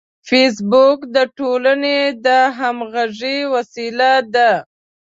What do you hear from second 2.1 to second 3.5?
د همغږۍ